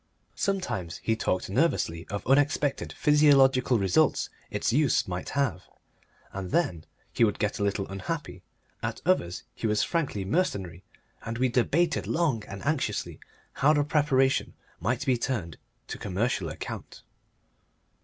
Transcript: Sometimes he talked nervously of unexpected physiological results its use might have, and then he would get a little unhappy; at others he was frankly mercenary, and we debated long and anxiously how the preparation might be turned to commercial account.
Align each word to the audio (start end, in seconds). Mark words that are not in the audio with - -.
Sometimes 0.33 0.97
he 1.03 1.15
talked 1.15 1.47
nervously 1.47 2.07
of 2.07 2.25
unexpected 2.25 2.91
physiological 2.91 3.77
results 3.77 4.31
its 4.49 4.73
use 4.73 5.07
might 5.07 5.29
have, 5.37 5.65
and 6.33 6.49
then 6.49 6.85
he 7.13 7.23
would 7.23 7.37
get 7.37 7.59
a 7.59 7.63
little 7.63 7.87
unhappy; 7.87 8.41
at 8.81 8.99
others 9.05 9.43
he 9.53 9.67
was 9.67 9.83
frankly 9.83 10.25
mercenary, 10.25 10.83
and 11.23 11.37
we 11.37 11.49
debated 11.49 12.07
long 12.07 12.43
and 12.47 12.65
anxiously 12.65 13.19
how 13.53 13.73
the 13.73 13.83
preparation 13.83 14.55
might 14.79 15.05
be 15.05 15.19
turned 15.19 15.57
to 15.85 15.99
commercial 15.99 16.49
account. 16.49 17.03